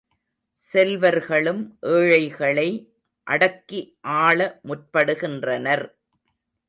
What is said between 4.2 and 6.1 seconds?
ஆள முற்படுகின்றனர்.